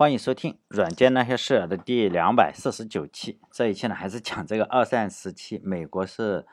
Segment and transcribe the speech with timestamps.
[0.00, 3.38] 欢迎收听《软件那些事》的第两百四十九期。
[3.50, 6.46] 这一期呢，还是讲这个二战时期美国是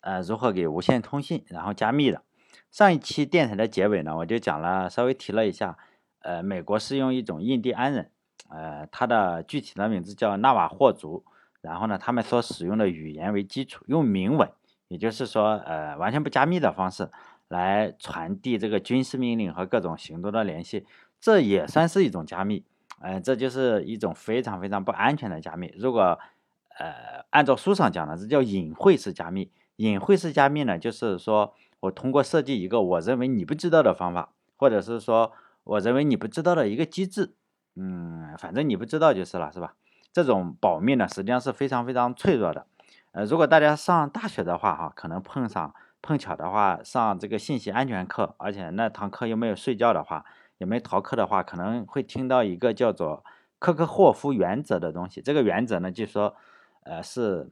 [0.00, 2.22] 呃如何给无线通信然后加密的。
[2.70, 5.76] 上一期电台的结尾呢，我就讲了，稍微提了一下，
[6.20, 8.10] 呃，美国是用一种印第安人，
[8.48, 11.22] 呃，他的具体的名字叫纳瓦霍族，
[11.60, 14.50] 然后呢，他们所使用的语言为基础，用明文，
[14.88, 17.10] 也就是说，呃，完全不加密的方式
[17.48, 20.86] 来传递这个军事命令和各种行动的联系，
[21.20, 22.64] 这也算是一种加密。
[23.00, 25.72] 呃，这就是一种非常非常不安全的加密。
[25.78, 26.18] 如果
[26.78, 29.50] 呃按照书上讲的，这叫隐晦式加密。
[29.76, 35.32] 隐晦式加密呢，就是说我通过设计一个我认为你不知道的方法，或者是说
[35.64, 37.34] 我认为你不知道的一个机制，
[37.74, 39.74] 嗯，反正你不知道就是了，是吧？
[40.12, 42.66] 这种保密呢，实际上是非常非常脆弱的。
[43.12, 50.24] 呃，如果大家上大学的话，哈，可能碰上碰巧的话上这个信息安全课，而且那堂课又没有睡觉的话。
[50.58, 53.24] 也没逃课的话，可能会听到一个叫做
[53.58, 55.20] 科克霍夫原则的东西。
[55.20, 56.34] 这个原则呢，就说，
[56.84, 57.50] 呃，是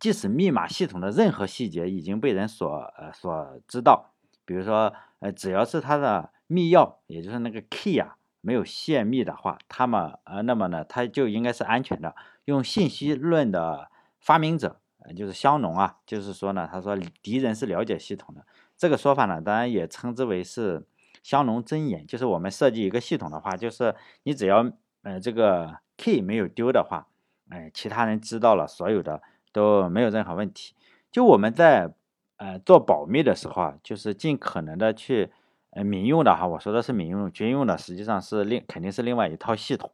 [0.00, 12.14] 即使密码系统的任何细节已经被人所呃所知道，比如说，呃，只要是它的密钥，也就是那个 key 啊，没有泄密的话，他们呃，那么呢，它就应该是安全的。
[12.46, 14.80] 用信息论的发明者，
[15.14, 18.46] 就是香农啊，就是说呢，他说敌人是了解系统的。
[18.78, 20.86] 这个说法呢，当然也称之为是。
[21.26, 24.70] 香农真言就是我们设计一个系统的话，就是你只要
[25.02, 27.08] 呃这个 key 没有丢的话，
[27.48, 30.76] 哎，其他人知道了，所有的都没有任何问题。
[31.10, 31.92] 就我们在
[32.36, 35.32] 呃做保密的时候啊，就是尽可能的去
[35.70, 39.90] 呃民用的哈，我说的是民用，军用的实际上是另肯定是另外一套系统，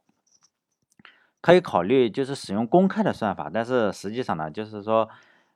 [1.41, 5.09] 可以考虑就是使用公开的算法，但是实际上呢，就是说。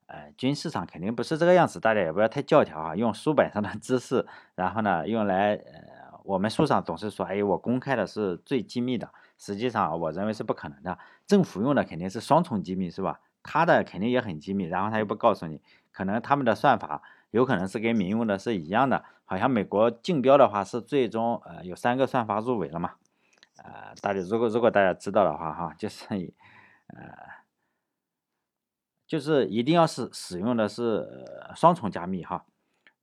[0.08, 2.96] 呃，军事上肯定不是这个样子，大家也不要太教条啊。
[2.96, 10.98] 用书本上的知识，然后呢，用来呃，我们书上总是说，哎，我公开的是最机密的，实际上我认为是不可能的。
[11.26, 13.20] 政府用的肯定是双重机密，是吧？
[13.44, 15.62] 他的肯定也很机密，然后他又不告诉你，
[15.92, 17.02] 可能他们的算法
[17.32, 19.04] 有可能是跟民用的是一样的。
[19.26, 22.94] 好像美国竞标的话是最终呃有三个算法入围了嘛？
[23.58, 26.06] 呃，大家如果如果大家知道的话哈，就是
[26.88, 27.37] 呃。
[29.08, 31.26] 就是一定要是使用的是
[31.56, 32.46] 双重加密哈，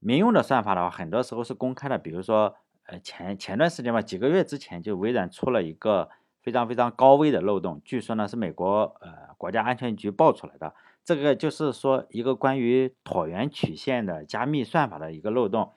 [0.01, 1.97] 民用的算法的话，很多时候是公开的。
[1.97, 2.55] 比如说，
[2.85, 6.11] 呃，前前段时间吧，几个月之前就微软出了一个
[6.43, 10.75] 非常非常高危的漏洞，据说呢是美国呃国家安全局爆出来的。
[11.07, 15.73] 这个就是说一个关于椭圆曲线的加密算法的一个漏洞，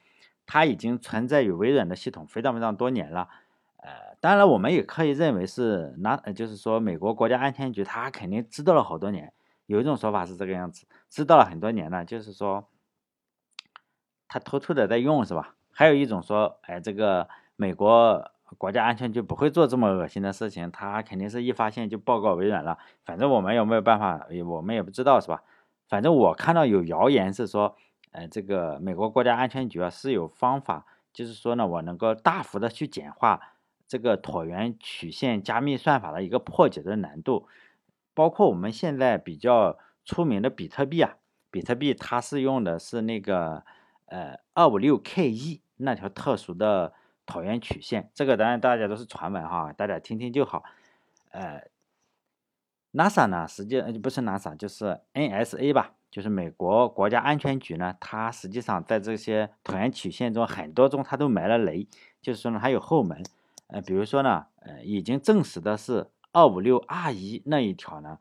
[0.46, 3.30] 它已经存在于微软的系统非常非常多年了。
[3.78, 9.32] 呃，当然我们也可以认为是那，就是说美国国家安全局他肯定知道了好多年。
[9.68, 12.68] 有一种说法是这个样子，知道了很多年了，就是说
[14.28, 15.56] 他偷偷的在用，是吧？
[15.72, 22.78] 还有一种说，哎，这个美国国家安全局不会做这么恶心的事情，他肯定是一发现就报告微软了。
[23.06, 25.44] 反正我们有没有办法，我们也不知道，是吧？
[25.88, 27.76] 反正我看到有谣言是说，
[28.12, 33.40] 呃，这个美国国家安全局啊是有方法，就是说呢，我能够大幅的去简化
[33.88, 37.48] 这个椭圆曲线加密算法的一个破解的难度。
[38.18, 41.18] 包括我们现在比较出名的比特币啊，
[41.52, 43.64] 比特币它是用的是那个
[44.08, 46.94] 呃二五六 ke 那条特殊的
[47.28, 50.64] 椭圆曲线，这个当然大家都是传闻哈，大家听听就好。
[51.30, 51.62] 呃
[52.94, 61.88] ，NASA 呢，实际不是 NASA，就是 NSA 吧，就是美国国家安全局呢，它实际上在这些椭圆曲线中很多中它都埋了雷，
[62.20, 63.22] 就是说呢还有后门。
[63.68, 66.08] 呃，比如说呢，呃，已经证实的是。
[66.38, 68.20] 二五六 R 一那一条呢，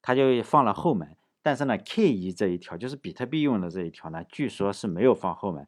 [0.00, 5.66] 它就放了后门，但是呢，K 一这一条就是比特币用的这一条呢，据说是没有放后门，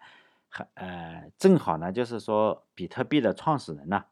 [0.48, 4.04] 还呃，正好呢，就是说比特币的创始人呢，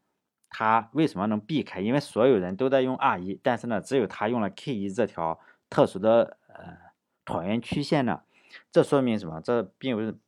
[0.51, 1.81] 他为什么能避开？
[1.81, 5.39] 因为所有人都在用 R 一，但是呢，只有他用了 K 一这条
[5.71, 6.77] 特殊的呃
[7.25, 8.23] 椭圆曲线呢，
[8.73, 9.41] 这说明什么？
[9.41, 10.19] 这并不是，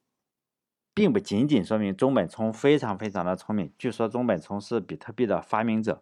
[0.94, 6.00] 并不仅仅说明中本聪非常非常的聪明，据说中本聪是比特币的发明者。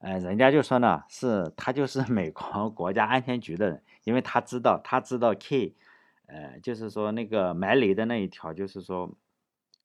[0.00, 5.74] 呃，人家就说呢，是他就是美国 国家安全局的人，因为他知道，他知道 K，
[6.26, 9.10] 呃，就是说那个埋雷的那一条，就是说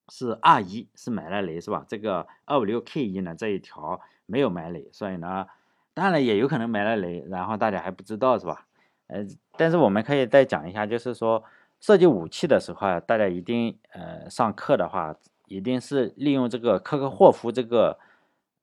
[0.08, 1.86] 是二一是埋了雷是吧？
[1.88, 5.46] 这个二五六 K 一呢这一条没有埋雷，所以呢，
[5.94, 8.68] 当然也有可能埋了雷，然后大家还不知道是吧？
[9.08, 9.26] 呃，
[9.58, 11.44] 但是我们可以再讲一下，就是说
[11.82, 15.14] 设计武器的时候啊，大家一定呃上课的话，
[15.48, 18.00] 一定是利用这个科克霍夫这个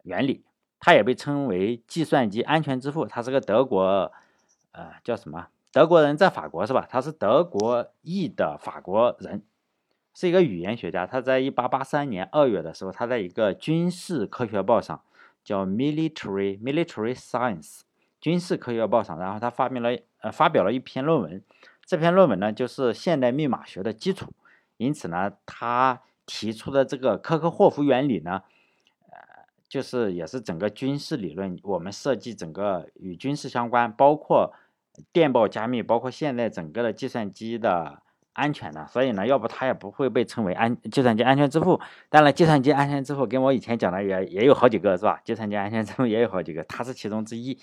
[0.04, 0.42] 原理。
[0.84, 4.10] 他也被称为计算机安全之父，他是个德国，
[4.72, 5.46] 呃，叫什么？
[5.70, 6.84] 德国人在法国是吧？
[6.90, 9.44] 他是德国裔的法国人，
[10.12, 11.06] 是一个语言学家。
[11.06, 15.00] 他在一八八三年二月的时候，他在一个军事科学报上
[15.44, 17.82] 叫 Military Military Science
[18.20, 21.40] 军事科学报上，然后他发明了呃发表了一篇论文，
[21.86, 24.32] 这篇论文呢就是现代密码学的基础，
[24.78, 28.42] 因此呢他提出的这个科克霍夫原理呢，
[29.72, 34.52] 就是也是整个军事理论，我们设计整个与军事相关，包括
[35.14, 38.02] 电报加密，包括现在整个的计算机的。
[38.34, 41.78] 安全的，所以呢，要不它也不会被称为安计算机安全之父。
[42.08, 45.20] 当然，计算机安全之父跟我以前讲的也也有好几个，是吧？
[45.22, 47.58] 计算机安全之父也有好几个，他是其中之一。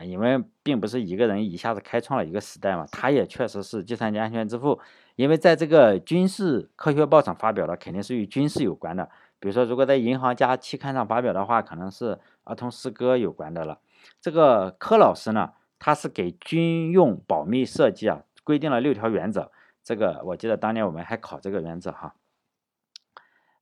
[0.00, 4.78] 因为并不是一个人一下子开创了一个时代嘛，他也确实是计算机安全之父。
[5.16, 9.08] 因为在这个军事科学报上发表的，肯定是与军事有关的。
[9.42, 13.80] 比如说，如果在银行家期刊上发表的话，可能是儿童诗歌有关的了。
[14.20, 19.50] 这个柯老师呢，他是给军用保密设计啊规定了六条原则。
[19.82, 22.14] 这个我记得当年我们还考这个原则哈，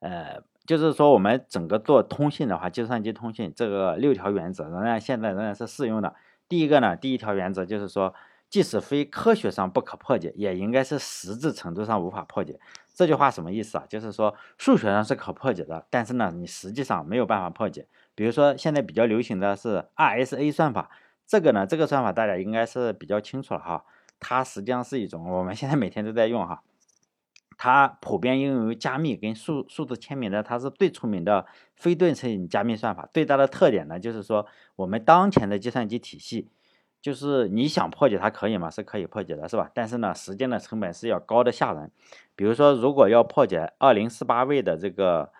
[0.00, 6.14] 呃，就是说我们整个做通信的话，计算机通信这个六条原则仍然现在仍然是适用的。
[6.46, 8.14] 第一个呢，第一条原则就是说，
[8.50, 12.60] 即使非科学上不可破解，也应该是实质程度上无法破解。
[13.00, 13.84] 这句话什么意思啊？
[13.88, 17.86] 就是说数学上是可破解的，但是呢，你实际上没有办法破解。
[18.14, 20.90] 比如说现在比较流行的是 RSA 算法，
[21.26, 23.86] 这个呢，这个算法大家应该是比较清楚了哈。
[24.18, 26.62] 它实际上是一种我们现在每天都在用哈，
[27.56, 31.46] 它普遍应用于加密跟数数字签名的，它是最出名的
[31.76, 33.08] 非对称加密算法。
[33.14, 34.46] 最大的特点呢，就是说
[34.76, 36.50] 我们当前的计算机体系，
[37.00, 38.70] 就是你想破解它可以吗？
[38.70, 39.70] 是可以破解的，是吧？
[39.74, 41.90] 但是呢，时间的成本是要高的吓人。
[42.36, 45.32] 比如说，如果要破解二零四八位的这个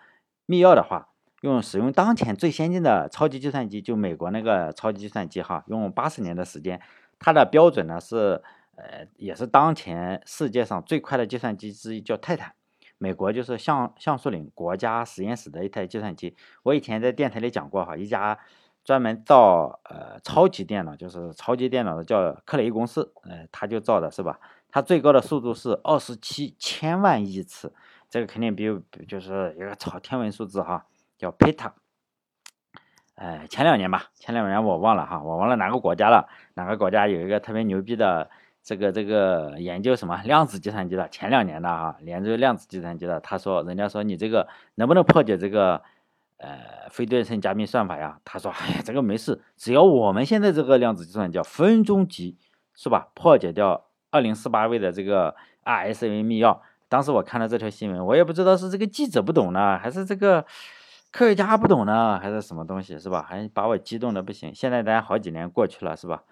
[0.45, 1.09] 密钥的话，
[1.41, 6.81] 用使用当前最先进的超级计算机，就美国那个超级计算机哈，用八十年的时间，
[7.19, 8.41] 它的标准呢是。
[8.77, 12.53] 呃，也是当前世界上最快的计算机之一，叫泰坦。
[12.97, 16.35] 美国就是橡橡树岭国家实验室的一台计算机。
[16.63, 18.39] 我以前在电台里讲过哈，一家
[18.83, 24.39] 专门造呃超级电脑，就是超级电脑的叫克雷公司，呃，他就造的是吧？
[24.69, 27.73] 它最高的速度是二十七千万亿次，
[28.09, 28.65] 这个肯定比
[29.07, 30.85] 就是一个超天文数字哈，
[31.17, 31.71] 叫 peta。
[33.15, 38.29] 呃，前两年吧，前两年我忘了哈，我忘了哪个国家了，哪个国家有一个特别牛逼的。
[38.63, 45.81] 这个这个研究什么量子计算机的，前两年的哈，研究量子计算机的，他说，人家说你这个能不能破解这个
[46.41, 48.19] 呃非对称加密算法呀？
[48.25, 52.37] 他说，哎呀，这个没事，只要我们现在这个量子计算叫分钟级，
[52.75, 53.09] 是吧？
[53.13, 56.59] 破解掉二零四八位的这个 RSA 密钥。
[56.89, 60.45] 当时我看到这条新闻，我也不知道是这个记者不懂呢，还是这个
[61.11, 63.21] 科学家不懂呢，还是什么东西，是吧？
[63.21, 64.53] 还把我激动的不行。
[64.53, 66.23] 现在大家好几年过去了，是吧？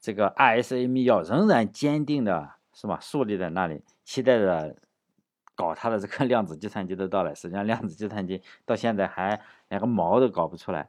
[0.00, 2.98] 这个 RSA 密钥仍然坚定的是吧？
[3.00, 4.74] 树立在那里，期待着
[5.60, 7.34] 搞它的这个 量子计算机的到来。
[7.34, 10.88] 实际上，量子计算机到现在还连个毛都搞不出来。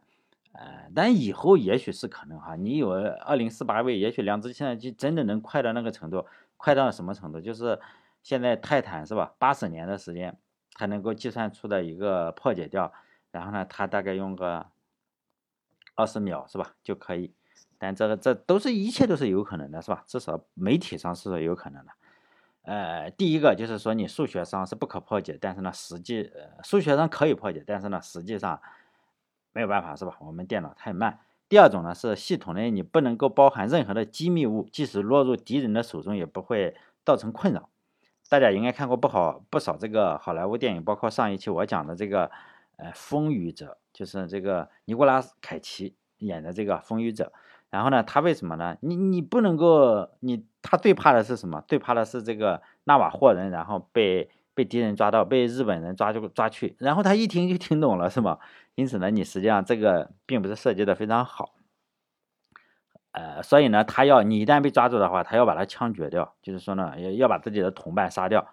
[0.53, 2.55] 呃，但以后也许是可能哈。
[2.55, 6.25] 你有二零四八位，也许量子计算机真的能快到那个程度，
[6.57, 7.41] 快到什么程度？
[7.41, 7.79] 就是
[8.21, 9.33] 现在泰坦是吧？
[9.37, 10.37] 八十年的时间，
[10.73, 12.91] 它能够计算出的一个破解掉，
[13.31, 14.67] 然后呢，它大概用个
[15.95, 17.33] 二十秒是吧就可以。
[17.77, 20.03] 但这个这都是一切都是有可能的，是吧？
[20.05, 21.91] 至少媒体上是有可能的。
[22.63, 28.61] 呃，第一个就是说你数学上是不可破解，但是呢，实际呃数学上可以破解，但是呢，实际上
[29.51, 30.15] 没有办法，是吧？
[30.19, 31.19] 我们电脑太慢。
[31.49, 37.67] 第二种呢是系统内你不能够包含任何的机密物，即使落入敌人的手中也不会造成困扰。
[38.29, 42.31] 大家应该看过不好不少这个好莱坞电影，包括上一期我讲的这个
[42.77, 47.33] 呃《风雨者》，就是这个尼古拉斯凯奇演的这个《风雨者》。
[47.71, 48.77] 然后呢，他为什么呢？
[48.81, 51.63] 你你不能够，你他最怕的是什么？
[51.67, 56.75] 最怕的是这个纳瓦霍人，然后被被敌人抓到，被日本人抓就抓去。
[56.77, 58.37] 然后他一听就听懂了，是吗？
[58.75, 61.55] 因此呢，你实际上这个并不是设计的非常好。
[63.13, 68.47] 呃，所以呢，他要你一旦被抓住的话，他要把他枪决掉，就是说呢，要把自己的同伴杀掉。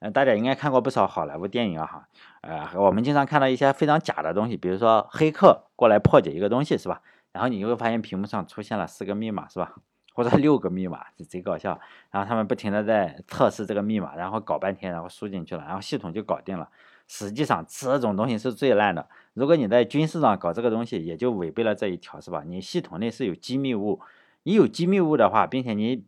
[0.00, 2.08] 嗯，大家应该看过不少好莱坞电影啊，哈，
[2.40, 7.02] 呃，我们经常看到一些非常假的东西，比如说黑客过来破解一个东西，是吧？
[7.32, 9.74] 然后你就会发现屏幕上出现了四个密码，是吧？
[10.12, 11.78] 或者六个密码，这贼搞笑。
[12.10, 16.68] 然后他们不停的在测试这个密码，然后搞半天，然后输进去了，然后系统就搞定了。
[17.06, 19.08] 实际上这种东西是最烂的。
[19.34, 22.42] 如果你在军事上搞这个东西，也就违背了这一条，是吧？
[22.44, 24.00] 你系统内是有机密物，
[24.42, 26.04] 你有机密物的话，并且你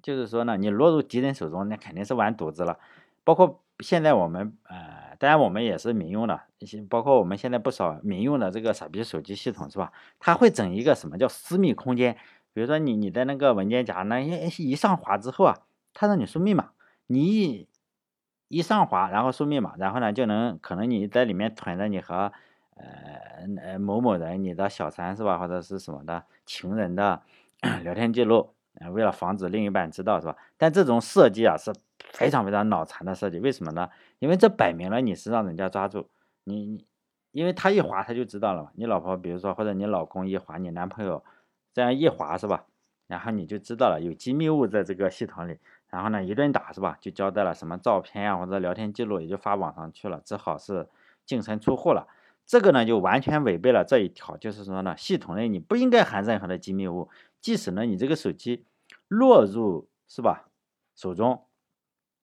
[0.00, 2.78] 就是说呢，你落入敌人手中，那肯定是完犊子了。
[3.24, 5.04] 包括现在我们呃。
[5.16, 6.38] 当然，我们也是民用的，
[6.90, 9.92] 包括我们现在不少民用的这个傻逼手机系统，是吧？
[10.18, 12.16] 它会整一个什么叫私密空间？
[12.52, 15.56] 比如说你你在那个文件夹那一一上滑之后啊，
[15.94, 16.72] 它让你输密码，
[17.06, 17.68] 你一
[18.48, 22.32] 一上滑，然后输密码，然后呢就能可能你在里面存着你和
[22.76, 27.22] 呃呃某某人你的小三是吧，或者是什么的情人的
[27.84, 28.50] 聊天记录，
[28.92, 30.36] 为了防止另一半知道是吧？
[30.58, 31.72] 但这种设计啊是
[32.14, 33.90] 非常非常脑残的设计，为什么呢？
[34.18, 36.08] 因为这摆明了你是让人家抓住
[36.44, 36.86] 你你。
[37.32, 41.24] 因为他一划他就知道了嘛，你老婆比如说或者你老公一划，你男朋友
[41.72, 42.64] 这样一划是吧？
[43.08, 45.58] 然后你就知道了有机密物在这个系统里，
[45.90, 46.96] 然后呢一顿打是吧？
[47.00, 50.88] 就交代了什么照片啊或者聊天记录也就发网上去了，只好是
[51.26, 52.06] 净身出户了。
[52.46, 57.08] 这个呢就完全违背了这一条，就是说呢系统内你不应该含任何的机密物，
[57.40, 58.64] 即使呢你这个手机
[59.08, 60.48] 落入是吧
[60.94, 61.42] 手中，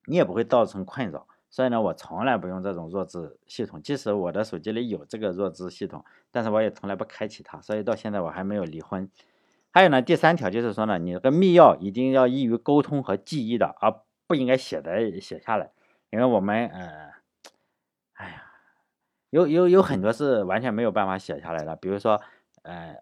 [0.05, 1.27] 你也不会造成困扰。
[1.49, 7.59] 所以呢，我从来不用这种弱智系统，即使我的手机里有这个弱智系统，但是我也从来不开启它。
[7.59, 9.09] 所以到现在我还没有离婚。
[9.69, 13.93] 还有呢，第三条就是说呢，你这个密钥一定要易于沟通和记忆的，而
[14.27, 15.71] 不应该写在写下来，
[16.09, 17.11] 因为我们呃，
[18.13, 18.43] 哎呀，
[19.29, 22.21] 有有有很多是完全没有办法写下来的，比如说
[22.63, 22.95] 呃，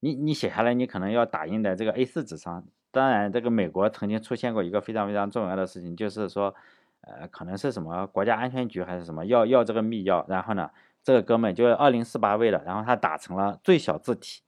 [0.00, 2.62] 你你写下来，你可能要打印在这个 A4 纸上。
[2.90, 6.54] 当然，这个美国曾经出现过一个非常非常重要的事情，就是说。
[7.02, 10.70] 呃，可能是什么国家安全局还是什么要要这个密钥，然后呢，
[11.02, 14.42] 这个哥们就二零四八位的，然后他打成了最小字体，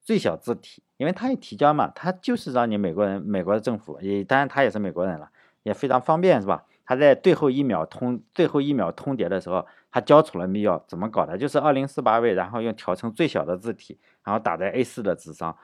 [0.00, 5.28] 最小字体，因为他一提交嘛，他就是让你美国人，美国的政府也，当然他也是美国人了，
[5.64, 6.64] 也非常方便是吧？
[6.86, 11.36] 他在最后一秒通最后一秒通牒的时候，他交出了密钥，怎么搞的？
[11.36, 15.54] 就是二零四八位，然后用调成最小的字体，然后打在 A 四的纸上，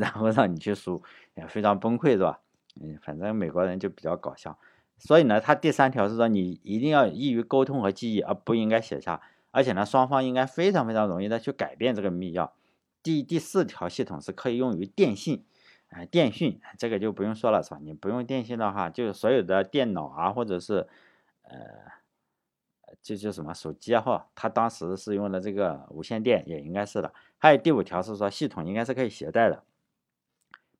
[0.00, 1.02] 然后让你去输，
[1.34, 2.40] 也非常崩溃是吧？
[2.80, 4.58] 嗯，反正美国人就比较搞笑。
[4.98, 9.20] 所以呢，他第三条是说你一定要易于沟通和记忆，而不应该写下。
[9.50, 12.50] 而且呢，双方应该非常非常容易的去改变这个密钥。
[13.02, 15.44] 第第四条系统是可以用于电信，
[15.88, 17.78] 哎，电讯这个就不用说了，是吧？
[17.80, 20.86] 你不用电信的话，就是所有的电脑啊，或者是
[21.42, 21.52] 呃，
[23.00, 27.12] 就就什么手机啊，哈，它当时是用的这个无线电，也应该是的。
[27.38, 29.64] 还有第五条是说系统应该是可以携带的，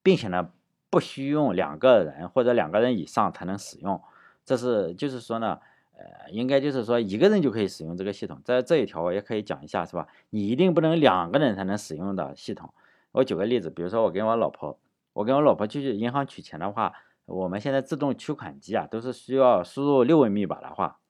[0.09, 0.51] 并且呢。
[0.91, 4.01] 不需用两个人或者两个人以上才能使用，
[4.43, 5.59] 这是就是说呢，
[5.99, 8.41] 呃，应该就是说一个人就可以使用这个系统。
[8.43, 10.09] 在这一条我也可以讲一下，是吧？
[10.31, 12.73] 你一定不能两个人才能使用的系统。
[13.13, 14.79] 我举个例子，比如说我跟我老婆，
[15.13, 16.95] 我跟我老婆去银行取钱的话，
[17.27, 21.01] 我们现在自动取款机啊，都是需要输入六位密码的话，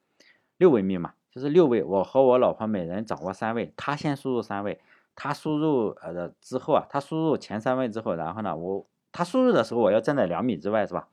[0.57, 4.81] 六位密码就是六位，我和我老婆每人掌握三位，她先输入三位，
[5.19, 8.87] 他输入呃之后啊，他输入前三位之后，然后呢我。
[9.11, 11.07] 他输入的时候，我要站在两米之外，是吧？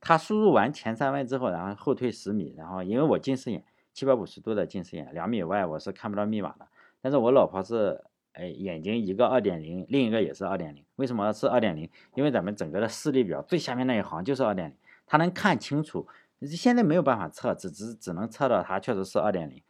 [0.00, 6.68] 他输入完前三位之后，然后后退十米，然后因为我近视眼，七百五十度的近视眼，两米外我是看不到密码的。
[7.02, 8.00] 但是我老婆是，
[8.34, 10.84] 哎，眼睛一个二点零，另一个也是二点零。
[10.94, 11.90] 为什么是二点零？
[12.14, 14.76] 因为咱们整个的视力表最下面那一行就是二点零，
[15.06, 16.06] 它能看清楚。
[16.46, 19.60] 现在没有办法测，只只只能测到它确实是二点零。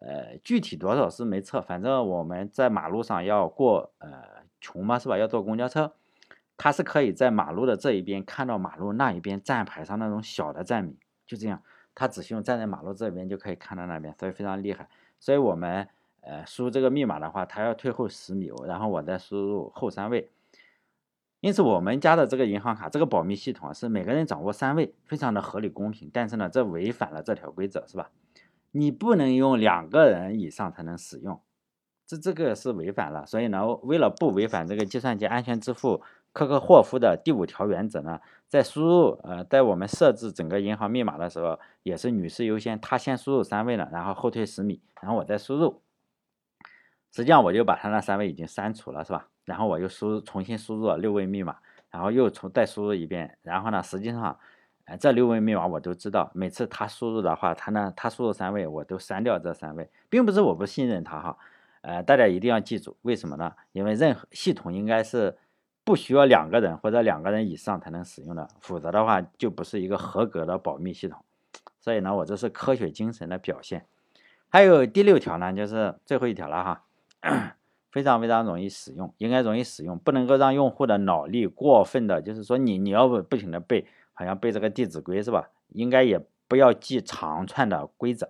[0.00, 4.22] 呃，具体多少是没测，反正我们在马路上要过，呃，
[4.60, 5.18] 穷嘛是吧？
[5.18, 5.92] 要坐公交车。
[6.56, 11.62] 他是可以在马路的这一边看到马路那一边站牌上那种小的站名，就这样，
[11.94, 14.88] 他只需要站在马路这边就可以看到那边，所以非常厉害。
[15.20, 15.88] 所以我们
[16.20, 20.30] 呃输这个密码的话，他要退后十米，然后我再输入后三位。
[21.40, 26.10] 因此我们家的这个银行卡这个保密系统啊，是每个人掌握三位，非常的合理公平。
[26.12, 28.10] 但是呢，这违反了这条规则，是吧？
[28.70, 31.40] 你不能用两个人以上才能使用，
[32.06, 33.26] 这这个是违反了。
[33.26, 36.02] 所以呢，为了不违反这个计算机安全支付。
[36.30, 45.82] 科克霍夫的第五条原则呢，在输入呃，在我们设置整个银行密码的时候，也是女士优先，她先输入三位了，然后后退十米，然后我再输入。
[47.12, 49.26] 实际上我就把他那三位已经删除了，是吧？
[49.46, 51.56] 然后我又输重新输入了六位密码，
[51.90, 54.38] 然后又重再输入一遍，然后呢，实际上，
[54.96, 61.38] 这六位密码我都知道，每次他输入的话，他呢，他输入三位，我都删掉这三位，并不是我不信任他哈，
[61.82, 63.52] 呃，大家一定要记住，为什么呢？
[63.72, 65.36] 因为任何系统应该是。
[65.84, 71.24] 不需要两个人或者两个人以上才能使用的，否则的话就不是一个合格的保密系统。
[71.80, 73.86] 所以呢，我这是科学精神的表现。
[74.50, 76.84] 还有第六条呢，就是最后一条了哈，
[77.90, 83.86] 非常非常容易使用，应该容易使用，不能够让用户的脑力过分的，就是说你你要不停的背，
[84.18, 85.48] 好像背这个《弟子规》是吧？
[85.68, 88.28] 应该也不要记长串的规则，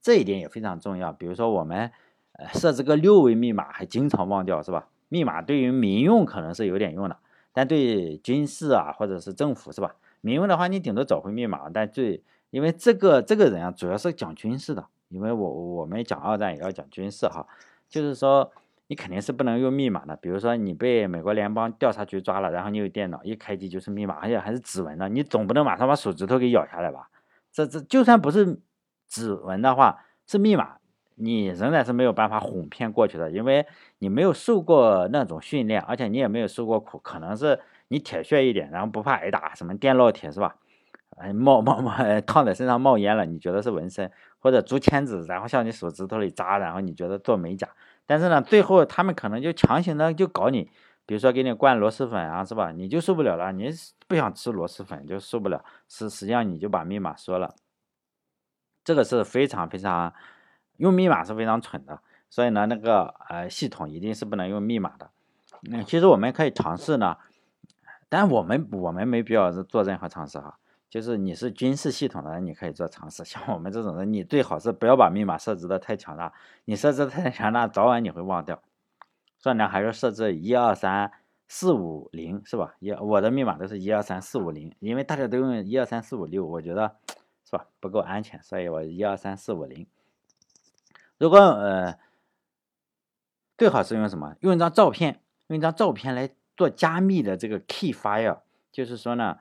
[0.00, 1.12] 这一点也非常重要。
[1.12, 1.90] 比如说我们
[2.32, 4.88] 呃设置个六位密码，还经常忘掉是吧？
[5.10, 7.18] 密码对于民用可能是有点用的，
[7.52, 9.96] 但对军事啊或者是政府是吧？
[10.22, 17.46] 民用的话你顶多找回密码，但最因为这个这个人啊主要是讲军事的，因为我我们讲二战也要讲军事哈，
[17.90, 18.50] 就是说
[18.88, 20.16] 你肯定是不能用密码的。
[20.16, 27.08] 比如说你被美国联邦调查局抓了，然后你有电脑一开机就是密码，而且还是指纹的，你总不能马上把手指头给咬下来吧？
[27.52, 28.60] 这这就算不是
[29.08, 30.78] 指纹的话，是密码，
[31.14, 33.66] 你仍然是没有办法哄骗过去的，因为
[33.98, 40.56] 你没有受过那种训练，而且你也没有受过苦，可能是你铁血一点，然后不怕挨打，什么电烙铁是吧？
[41.16, 41.92] 哎，冒冒冒，
[42.26, 47.68] 烫在身上冒烟了，你觉得是纹身，或者竹签子，然后向你手指头里扎，然后你觉得做美甲，
[48.08, 50.70] 但是呢，最后他们可能就强行的就搞你，
[51.04, 52.72] 比如说给你灌螺蛳粉啊，是吧？
[52.72, 53.70] 你就受不了了，你
[54.06, 57.54] 不想吃螺蛳粉就受不了，实实际上你就把密码说了，
[58.82, 60.14] 这个是非常非常
[60.78, 62.00] 用密码是非常蠢的，
[62.30, 65.10] 所以呢，那个呃系统一定是不能用密码的。
[65.70, 67.18] 嗯，其实我们可以尝试呢，
[68.08, 70.58] 但我们我们没必要做任何尝试哈。
[70.90, 73.22] 就是你是军事系统的，你可以做尝试。
[73.22, 76.32] 像我们这种人，你最好是不要把密码设置的太强大。
[76.64, 78.62] 你设置太强大，早晚你会忘掉。
[79.38, 81.12] 所以呢，还是设置一二三
[81.46, 82.74] 四五零，是吧？
[82.78, 86.96] 一我的密码都是一二三四五零，因为大家都用一二三四五六，我觉得
[87.44, 89.86] 是吧不够安全，所以我一二三四五零。
[91.18, 91.98] 如果呃，
[93.58, 94.36] 最好是用什么？
[94.40, 98.38] 用一张照片，用一张照片来做加密的这个 key file，
[98.72, 99.38] 就是说呢。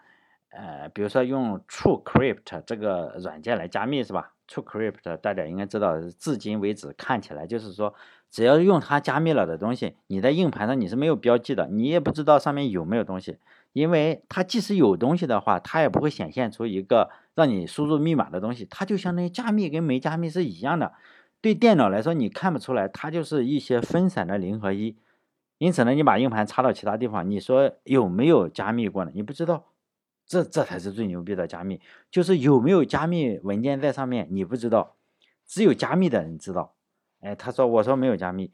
[0.57, 7.93] 呃，比如说用 TrueCrypt 这个软件来加密是吧？TrueCrypt 大家应该知道，至今为止看起来就是说，
[8.31, 13.37] 只要用它加密了的东西，你在硬盘上你是没有标记的，你也不知道上面有没有东西，
[13.71, 20.93] 因为它即使有东西的话，它也不会显现出一个让你输入密码的东西，它就相当于加密跟没加密是一样的。
[21.39, 24.97] 对电脑来说，你看不出来，它就是一些分散的零和一。
[25.59, 29.11] 因此呢，你把硬盘插到其他地方，你说有没有加密过呢？
[29.13, 29.65] 你不知道。
[30.27, 31.79] 这这才是最牛逼的加密，
[32.11, 34.95] 就是有没有加密文件在上面，你不知道，
[35.45, 36.75] 只有加密的人知道。
[37.21, 38.51] 哎，他说我说没有加密，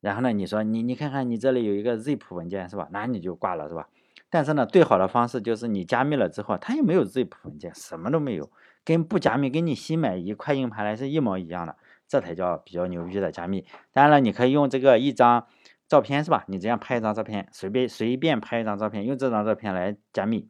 [0.00, 2.88] 然后呢，你说你你看看你这里有一个 zip 文件是吧？
[2.90, 3.88] 那你就挂了是吧？
[4.30, 8.50] 但是呢，最好的方式就是你加密了之后，它也没有 zip 文件，什么都没有，
[8.84, 11.76] 跟不加密跟你新买一块硬盘来是一模一样的，
[12.08, 13.66] 这才叫比较牛逼的加密。
[13.92, 15.46] 当然了，你可以用这个一张
[15.86, 16.44] 照片是吧？
[16.48, 20.48] 你这样拍一张照片，随便随便拍一张照片，用这张照片来加密。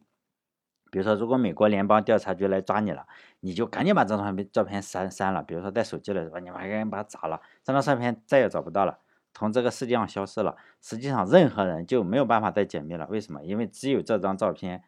[0.91, 3.07] 比如说，如果美国联邦调查局来抓你了，
[3.39, 5.41] 你就赶紧把这张照片删删了。
[5.41, 6.39] 比如说带手机了是吧？
[6.39, 8.99] 你们赶紧把它砸了，这张照片再也找不到了，
[9.33, 10.57] 从这个世界上消失了。
[10.81, 13.07] 实际上，任何人就没有办法再解密了。
[13.07, 13.41] 为什么？
[13.41, 14.83] 因为只有这张照片，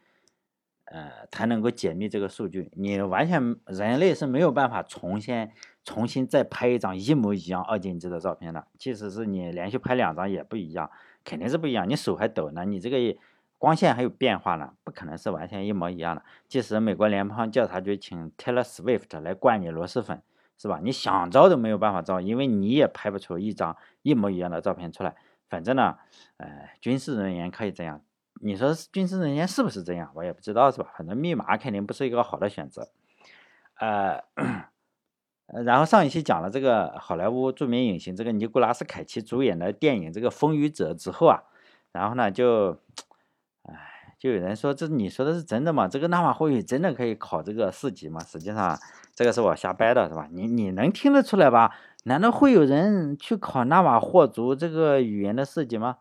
[0.84, 2.70] 呃，才能够解密这个数据。
[2.76, 5.50] 你完全人类是没有办法重新
[5.86, 8.68] 重新再拍一张一模一样二进制的照片的。
[8.78, 10.92] 即使是你连续拍两张也不一样，
[11.24, 11.88] 肯定是不一样。
[11.88, 13.18] 你手还抖呢，你这个。
[13.64, 16.22] 光线还有变化呢，不可能是完全一模一样的。
[16.50, 20.22] 即使美国联邦调查局请 Taylor Swift 来灌你螺蛳粉，
[20.58, 20.82] 是吧？
[20.84, 25.16] 你想招都没有办法招，因为你也拍不出一张一模一样的照片出来。
[25.48, 25.98] 反正呢，
[26.36, 28.02] 呃，军事人员可以这样，
[28.42, 30.12] 你说军事人员是不是这样？
[30.14, 30.92] 我也不知道，是吧？
[30.98, 32.90] 反正密码肯定不是一个好的选择。
[33.76, 34.22] 呃，
[35.64, 41.44] 然后上一期讲了这个好莱坞著名影星这个尼古拉斯凯奇主演的电影这个《风雨者》之后啊，
[41.94, 42.78] 然后呢就。
[44.18, 45.88] 就有人说这你说的是真的吗？
[45.88, 48.22] 这个纳瓦霍语真的可以考这个四级吗？
[48.24, 48.80] 实际上，
[49.14, 50.30] 这个是我瞎掰的，是吧？
[50.32, 51.76] 你你能听得出来吧？
[52.06, 55.98] 难道会有人去考纳瓦霍族这个语言的四级吗？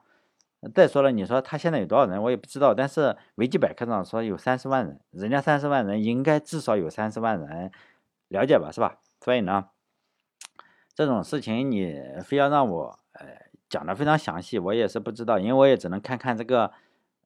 [0.72, 2.72] 再说了，你说他现在有多少人，我也不知道。
[2.72, 7.72] 但是维基百科上说有三十万人，人家三十万人应该至少有三十万人
[8.28, 8.98] 了解吧，是吧？
[9.20, 9.66] 所以呢，
[10.94, 13.26] 这种事情你非要让我呃
[13.68, 16.70] 讲的非常详细，我也是不知道，因为我也只能看看这个。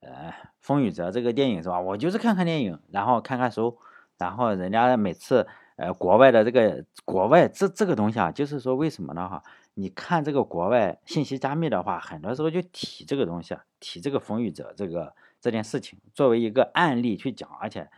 [0.07, 1.81] 呃，风雨者这个电影是吧？
[1.81, 3.77] 我就是看看电影，然后看看书，
[4.19, 9.42] 然后人家每次呃国外的这个国外这这个东西啊，就是说为什么呢哈？
[9.75, 17.88] 你看这个国外信息加密的话，很多时候就提这个东西啊，提这个风雨者这个这件事情作为一个案例去讲，而且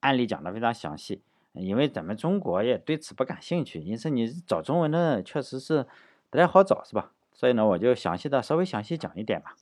[0.00, 5.86] 案例讲的非常详细，因为咱们中国也对此不感兴趣，因此你找中文的确实是
[6.30, 7.12] 不太好找，是吧？
[7.32, 9.54] 所以呢，我就详细的稍微详细讲一点吧。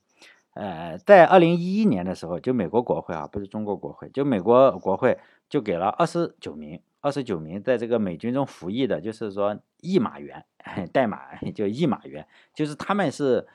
[0.57, 5.15] 呃，在二零一一年的时候，就美国国会啊，不是中国国会，就美国国会
[5.47, 10.43] 就给了二十九名，二十九名在这个美军中服役的，就是说译码员，
[10.91, 13.47] 代码就译码员，就是他们是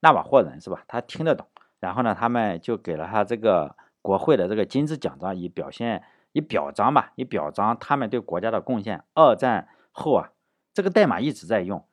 [0.00, 0.82] 纳瓦霍人，是吧？
[0.88, 1.46] 他听得懂，
[1.80, 9.04] 然后呢，他们就给了他这个国会的这个金质奖章，以表现，以表彰吧，以表彰他们对国家的贡献。
[9.12, 10.30] 二战后啊，
[10.72, 11.84] 这个代码一直在用，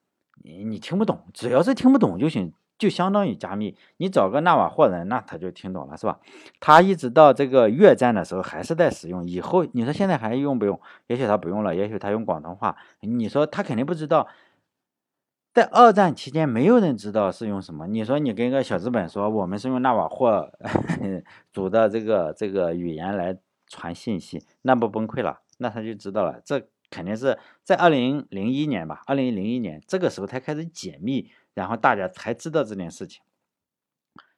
[0.42, 2.54] 你你听不懂，只要是听不懂就行。
[2.78, 6.20] 就相当于加密，你找个纳瓦霍人，那他就听懂了，是吧？
[6.60, 10.80] 他一直到这个越战的时候还是在使用，以后你说现在还用不用？
[11.08, 12.76] 也许他不用了，也许他用广东话。
[13.02, 14.28] 你说他肯定不知道，
[15.54, 17.88] 在二战期间没有人知道是用什么。
[17.88, 20.52] 你说你跟个小资本说我们是用纳瓦霍
[21.54, 25.40] 组的这个这个语言来传信息，那不崩溃了？
[25.60, 33.24] 那他就知道了，这肯定是在二零零一年吧，二零零一年这个时候才开始解密，然后大家才知道这件事情。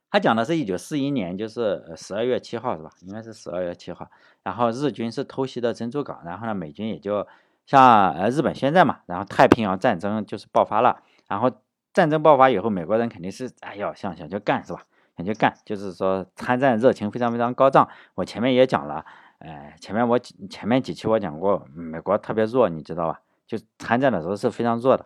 [0.09, 2.89] 他讲的是一九四一年，就是十二月七号是吧？
[3.01, 4.09] 应该是十二月七号。
[4.41, 7.27] 然后日军是偷袭的珍珠港，然后呢，美军也就
[7.65, 11.03] 向呃日本宣战嘛，然后太平洋战争就是爆发了。
[11.27, 11.51] 然后
[11.91, 14.85] 战争爆发以后，美国人肯定是哎呀想想就干是吧？
[15.17, 17.89] 想就干，就是说参战热情非常非常高涨。
[18.15, 19.05] 我前面也讲了，
[19.39, 23.19] 呃，前面我前面几期我讲过，美国特别弱，你知道吧？
[23.45, 25.05] 就参战的时候是非常弱的，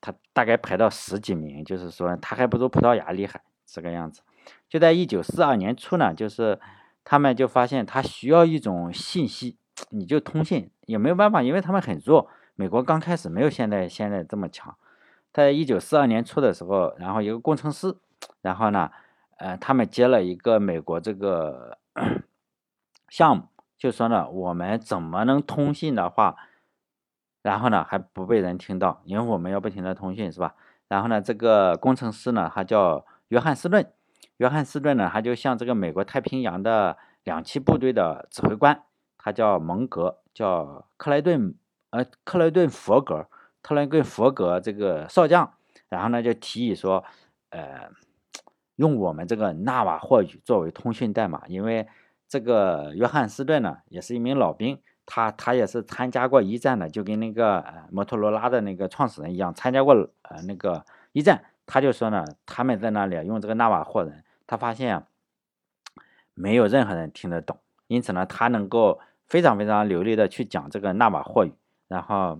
[0.00, 3.42] 他大概排到十几名，就是说他还不如葡萄牙厉害。
[3.72, 4.22] 这个样子，
[4.68, 6.58] 就在一九四二年初呢，就是
[7.04, 9.56] 他们就发现他需要一种信息，
[9.90, 12.28] 你就通信也没有办法，因为他们很弱。
[12.56, 14.76] 美国刚开始没有现在现在这么强。
[15.32, 17.96] 在一九四二年初的时候，然后一个工程师，
[18.42, 18.90] 然后呢，
[19.38, 21.78] 呃，他们接了一个美国这个
[23.08, 23.44] 项目，
[23.78, 26.36] 就说呢，我们怎么能通信的话，
[27.42, 30.54] 然后呢还不被人听到，因为我们要不停的通讯，是吧？
[30.88, 33.04] 然后呢，这个工程师呢，他叫。
[33.30, 33.92] 约翰斯顿，
[34.38, 38.82] 约翰斯顿呢，他就向这个美国太平洋的两栖部队的指挥官，
[39.18, 41.54] 他叫蒙格，叫克莱顿，
[41.90, 43.28] 呃，克莱顿佛格，
[43.62, 45.54] 特莱顿佛格这个少将，
[45.88, 47.04] 然后呢就提议说，
[47.50, 47.88] 呃，
[48.74, 51.86] 用我们这个纳瓦霍语作为通讯代码，因为
[52.26, 59.92] 这个约翰斯顿呢也是一名老兵，他他也是参加过一战的，就跟那个摩托罗拉的那个创始人一样，参加过
[60.22, 61.42] 呃那个一战。
[61.66, 65.04] 他就说呢，他们在那里用这个纳瓦霍人，他发现
[66.34, 71.52] 没有任何人听得懂，因此呢，他能够非常非常流利的去讲这个纳瓦霍语。
[71.88, 72.38] 然后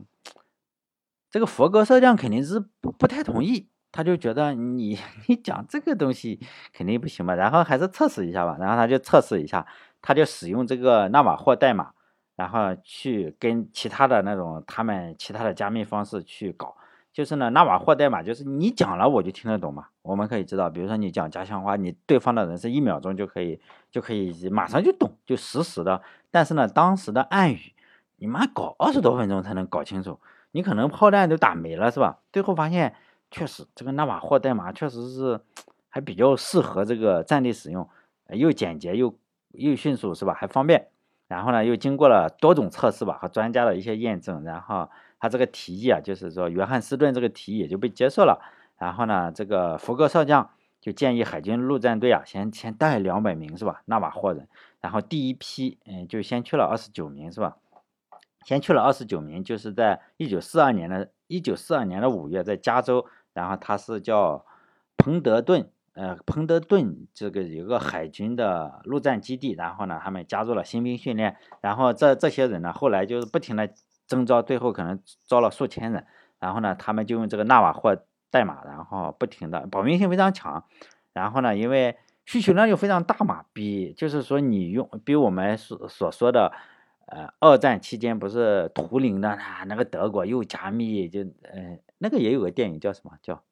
[1.28, 6.38] 这个佛格少将肯定是不不太同意，他就觉得你 你讲这个东西
[6.72, 8.56] 肯定不行吧，然后还是测试一下吧。
[8.60, 9.66] 然后他就测试一下，
[10.00, 11.92] 他就使用这个纳瓦霍代码，
[12.40, 16.74] 然后去跟其他的那种他们其他的加密方式去搞。
[17.12, 19.88] 就是呢，纳瓦霍代码就是你讲了我就听得懂嘛。
[20.00, 26.00] 我们可以知道，比如说你讲家乡话，你对方的人是一秒钟就可以就可以马上就懂，就实时的。
[26.30, 27.74] 但是呢，当时的暗语，
[28.16, 30.18] 你妈搞二十多分钟才能搞清楚，
[30.52, 32.20] 你可能炮弹都打没了是吧？
[32.32, 32.94] 最后发现
[33.30, 35.38] 确实这个纳瓦霍代码确实是
[35.90, 37.86] 还比较适合这个战地使用，
[38.30, 39.14] 又简洁又
[39.50, 40.32] 又迅速是吧？
[40.32, 40.86] 还方便。
[41.30, 44.90] 然后呢，又经过了多种测试吧和专家的一些验证，然后。
[45.22, 48.40] 他这个提议啊，就是说约翰斯顿这个提议也就被接受了。
[48.78, 50.48] 然后呢，这个福格少将
[50.80, 53.82] 就建议海军陆战队啊，先先带两百名是吧？
[53.84, 54.48] 纳瓦霍人。
[54.80, 57.58] 然后第一批，嗯，就先去了二十九名是吧？
[58.46, 63.04] 先去了二十九名，就是在一九四二年的一九四二年的五月，在加州。
[63.34, 64.46] 然后他是叫
[64.96, 69.54] 彭德顿，呃，彭德顿这个有个海军的陆战基地。
[69.54, 71.36] 然后呢，他们加入了新兵训练。
[71.60, 73.70] 然后这这些人呢，后来就是不停的。
[74.10, 76.04] 征招最后可能招了数千人，
[76.40, 77.96] 然后呢，他们就用这个纳瓦霍
[78.28, 80.64] 代码，然后不停的保密性非常强，
[81.12, 86.50] 然后呢，因为需求量又非常大嘛，比就是说你用比我们所所说的，
[87.06, 93.44] 呃，二战期间不是图灵的啊，那个德国又加密，就呃那个也有个电影叫什么叫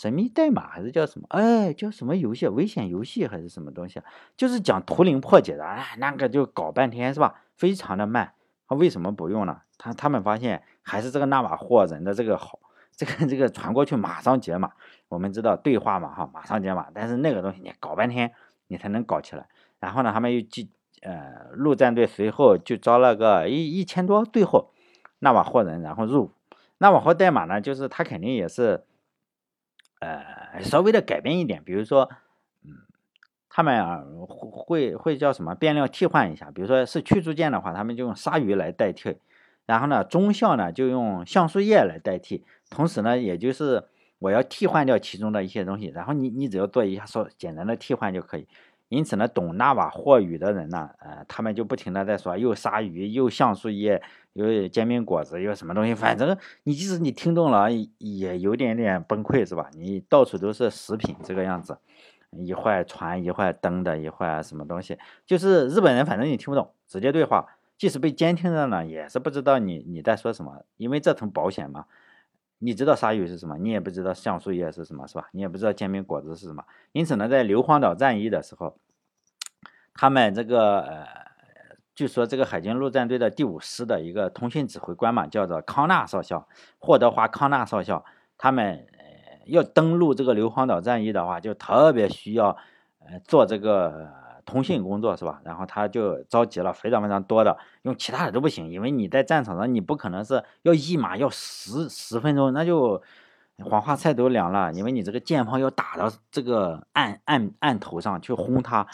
[0.00, 1.26] 神秘代码还是叫什么？
[1.28, 2.48] 哎，叫什么游戏？
[2.48, 4.00] 危险游戏还是什么东西？
[4.34, 7.42] 就是讲图灵破解的，哎，那个就搞半天是吧？
[7.54, 8.32] 非常的慢，
[8.66, 9.60] 他为什么不用呢？
[9.76, 12.58] 他他们发现还是这个纳瓦霍人的这个好，
[12.96, 14.72] 这个这个传过去马上解码。
[15.10, 16.86] 我们知道对话嘛哈，马上解码。
[16.94, 18.32] 但是那个东西你搞半天
[18.68, 19.48] 你才能搞起来。
[19.80, 20.70] 然后呢，他们又进
[21.02, 24.72] 呃陆战队随后就招了个一一千多队后
[25.18, 26.30] 纳瓦霍人，然后入伍。
[26.78, 28.82] 纳瓦霍代码呢，就是他肯定也是
[30.00, 32.10] 呃稍微的改变一点，比如说
[32.64, 32.72] 嗯
[33.48, 39.16] 他们啊会会叫什么变量替换一下，比如说是驱逐舰的话，他们就用鲨鱼来代替。
[39.66, 43.84] 然后呢，中校呢就用橡树叶来代替，同时呢，也就是
[44.18, 48.48] 我要替换掉其中的一些东西，然后你你只要做一下说简单的替换就可以。
[48.90, 59.70] 因此呢，懂纳瓦霍语的人呢，呃，他们就不停的在说又鲨鱼又橡树叶又煎饼果子又什么东西，反正你即使你听懂了也有点点崩溃是吧？
[59.74, 61.78] 你到处都是食品这个样子，
[62.32, 67.46] 一会儿船一会儿灯的一会儿什么东西，就是日本人反正你听不懂，直接对话。
[67.78, 71.86] 即使被监听着呢，也是不知道你你在说什么，因为这层保险嘛。
[72.62, 75.28] 你知道鲨鱼是什么，你也不知道橡树叶是什么，是吧？
[75.32, 76.62] 你也不知道煎饼果子是什么。
[76.92, 78.76] 因此呢，在硫磺岛战役的时候，
[79.94, 81.06] 他们这个呃，
[81.94, 86.46] 据说这个海军陆战队的第五师的一个通讯指挥官嘛，叫做康纳少校，
[86.78, 88.04] 霍德华康纳少校，
[88.36, 92.56] 他们呃要登陆这个硫磺岛战役的话，就特别需要
[92.98, 94.20] 呃做这个。
[94.50, 95.40] 通信工作是吧？
[95.44, 103.00] 然后他就召集了非常非常多的，用其他的都不行，因为你在战场上你不可能是要一马要十十分钟，那就
[103.58, 108.84] 黄花菜都凉了，因为你这个箭炮要打到这个岸岸岸头上去轰它，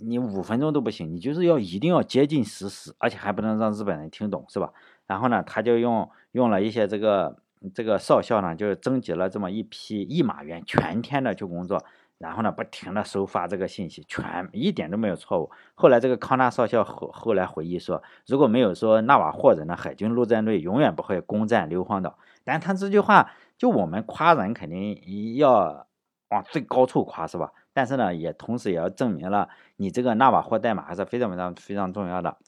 [0.00, 4.72] 你五分钟都不行，你就是要一定要接近实时，而且还不能让日本人听懂是吧？
[5.06, 7.36] 然后呢，他就用用了一些这个
[7.74, 11.84] 这个少校呢，就是征集了这么一批一马员，全天的去工作。
[12.18, 15.50] 然后呢，不停的收发这个信息，全一点都没有错误。
[15.74, 22.18] 后来这个康纳少校后后来回忆说，如果没有说纳瓦霍人的海军陆战队永远不会攻占硫磺岛。
[22.42, 25.86] 但他这句话，就我们夸人肯定要
[26.30, 27.52] 往最高处夸，是吧？
[27.74, 32.38] 但是呢，也同时也要证明了你这个纳瓦霍代码还是非常非常非常重要的。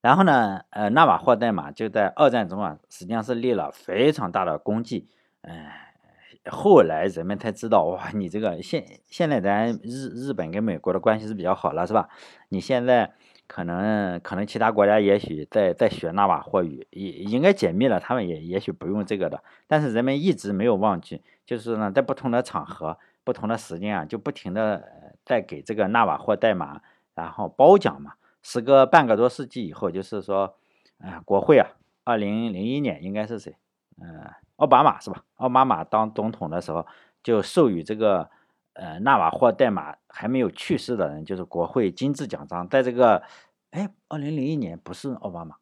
[0.00, 5.08] 然后呢，呃，纳瓦霍代码就在二战中啊，实际上是立了非常大的功绩，
[5.42, 5.91] 哎。
[6.50, 12.08] 后来人们才知道，哇，你这个现现在咱日日本跟美国的关系是比较好了，是吧？
[12.48, 13.12] 你现在
[13.46, 19.42] 可能可能其他国家也许在在学纳瓦霍语，也应该解密了，他们也也许不用这个的。
[19.68, 26.80] 但是人们一直没有忘记，就是呢，在不同的场合、不同的时间啊，就不停的在给这个纳瓦霍代码
[27.14, 28.14] 然后褒奖嘛。
[28.42, 30.56] 时隔半个多世纪以后，就是说，
[30.98, 31.68] 啊，国会啊，
[32.02, 33.54] 二零零一年应该是谁？
[34.00, 34.28] 嗯。
[34.56, 35.24] 奥巴马是吧？
[35.36, 36.86] 奥巴马当总统的时候，
[37.22, 38.30] 就授予这个
[38.74, 42.68] 呃纳瓦霍代码还没有去世的人，就是国会金质奖章。
[42.68, 43.22] 在这个
[43.70, 45.56] 哎，二零零一年不是奥巴马，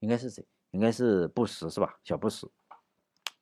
[0.00, 0.44] 应该是谁？
[0.72, 1.94] 应该是布什是吧？
[2.04, 2.46] 小布什，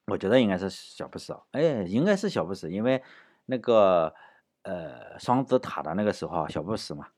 [0.07, 1.40] 我觉得应该是小布什啊。
[1.53, 3.03] 哎，应该是小布什，因为
[3.47, 4.14] 那个
[4.62, 7.09] 呃双子塔的那个时候，小布什嘛，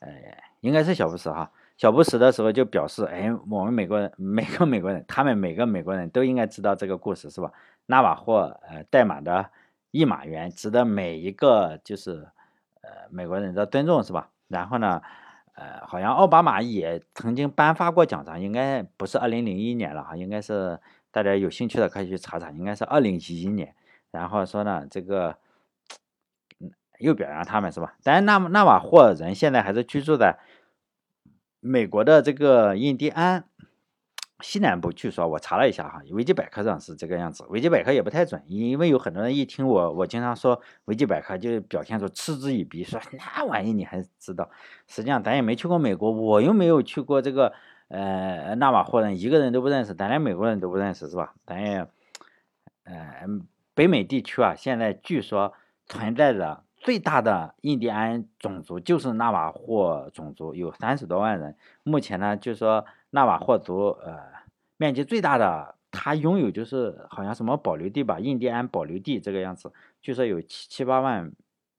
[0.00, 1.52] 哎，应该是小布什哈。
[1.80, 7.50] 小布什的时候就表示，哎，我们美国人每个美国人，他们每个美国人都应该知道这个故事，是吧？
[7.86, 9.48] 纳瓦霍呃代码的
[9.90, 12.28] 一马员值得每一个就是
[12.82, 14.28] 呃美国人的尊重，是吧？
[14.48, 15.00] 然后呢，
[15.54, 20.78] 呃，好像奥巴马也曾经颁发过奖章，应该不是二零零一年了哈，应该是
[21.10, 23.74] 大家有兴趣的可以去查查，应该是二零一一年。
[24.10, 25.34] 然后说呢，这个
[26.98, 27.94] 又表扬他们，是吧？
[28.02, 30.38] 但是纳纳瓦霍人现在还是居住在。
[31.60, 33.44] 美国的这个印第安
[34.40, 44.48] 西南部，据说我查了一下哈，维基百科上是这个样子，维基百科也不太准，因为有很多人一听我，我经常说维基百科，就表现出嗤之以鼻，说那玩意你还知道？
[44.86, 47.52] 实际上咱也没去过美国，我又没有去过这个
[47.88, 51.34] 呃纳瓦霍人，一个人都不认识，咱连美国人都不认识是吧？
[51.44, 51.86] 咱也
[52.84, 53.26] 呃
[53.74, 55.52] 北美地区啊，现在据说
[55.84, 56.64] 存在着。
[56.80, 61.54] 最大的印第安种族就是纳瓦霍种族，有三十多万人。
[61.82, 64.18] 目前呢，就说纳瓦霍族，呃，
[64.78, 71.30] 面积最大的，它拥有就是好像什么保留地吧，印第安保留地这个样子，据说有七七八万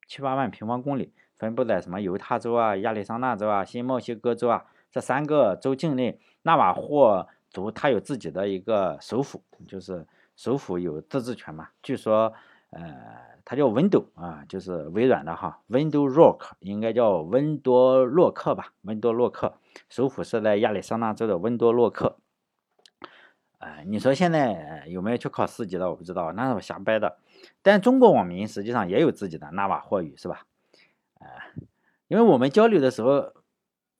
[0.07, 6.19] 七八万平方公里，分布在什么犹他州啊、亚利桑那州啊、新墨西哥州啊这三个州境内。
[6.43, 11.69] 纳瓦霍族它有自己的一个首府，就是首府有自治权嘛。
[11.81, 12.31] 据说，
[12.69, 13.30] 呃。
[13.43, 19.55] 它叫 Window 啊，就是微软的哈，Window Rock 应该叫温多洛克吧，温多洛克，
[19.89, 22.17] 首府是在亚利桑那州的温多洛克。
[23.59, 25.89] 哎，你说现在有没有去考四级的？
[25.89, 27.17] 我不知道，那是我瞎掰的。
[27.61, 30.45] 但中国网民实际上也有自己的纳瓦霍语，是吧？
[31.19, 31.51] 哎，
[32.07, 33.33] 因为我们交流的时候。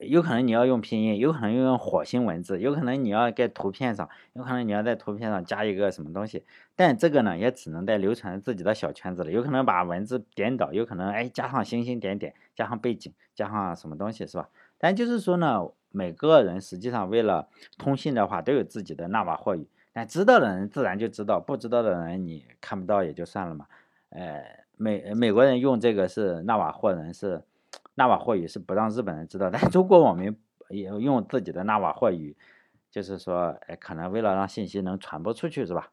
[0.02, 6.44] 有可能你要用拼音，有可能要用火星文字，有可能你要在图片上，有可能你要在图片上加一个什么东西，
[6.76, 14.50] 但这个呢也只能在流传自己的小圈子里，有可能把文字颠倒，有可能哎加上星星点点，加上背景，加上什么东西是吧？
[14.78, 23.68] 但就是说呢，每个人实际上为了通信的话，都有自己的纳瓦霍语，但知道的人自然就知道，不知道的人你看不到也就算了嘛。
[24.10, 24.44] 呃，
[24.78, 27.44] 美美国人用这个是纳瓦霍人是。
[28.02, 30.36] 纳瓦霍语是不让日本人知道，但中国网民
[30.70, 32.36] 也用自己的纳瓦霍语，
[32.90, 35.92] 就是说，哎，可能为了让信息能传播出去，是吧？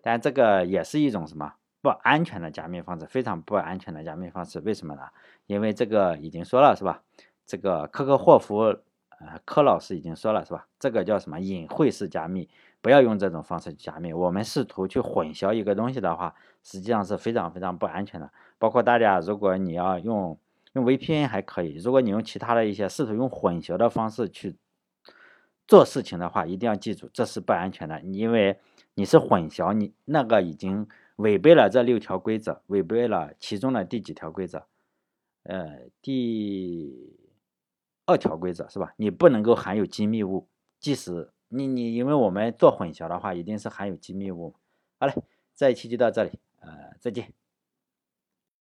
[0.00, 4.58] 但这个也是一种什么不安全的加密方式，非常不安全的加密方式。
[4.60, 5.02] 为什么呢？
[5.46, 7.02] 因为这个已经说了，是吧？
[7.44, 8.60] 这个科克霍夫，
[9.18, 10.66] 呃，柯老师已经说了，是吧？
[10.78, 12.48] 这个叫什么隐晦式加密？
[12.80, 14.14] 不要用这种方式加密。
[14.14, 18.32] 我们试图去混淆一个东西的话，实际上是非常非常不安全的。
[18.58, 20.38] 包括大家，如果你要用。
[20.72, 24.56] 用 VPN 还可以，如果你用其他的一些试图用混淆的方式去
[25.66, 28.58] 做事情的话，一定要记住这是不安全的，因为
[28.94, 34.64] 你是混淆，你那个已经违背了这六条规则，违背了其中的第几条规则？
[35.42, 37.16] 呃，第
[38.06, 38.92] 二条规则是吧？
[38.96, 44.54] 你不能够含有机密物，即使你你因为我们做混淆的话，一定是含有机密物。
[44.98, 45.14] 好嘞，
[45.56, 46.30] 这一期就到这里，
[46.60, 47.32] 呃，再见。